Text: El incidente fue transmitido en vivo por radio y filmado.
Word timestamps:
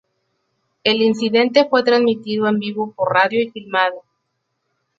El 0.83 0.99
incidente 1.03 1.67
fue 1.69 1.83
transmitido 1.83 2.47
en 2.47 2.57
vivo 2.57 2.91
por 2.91 3.13
radio 3.13 3.39
y 3.39 3.51
filmado. 3.51 4.01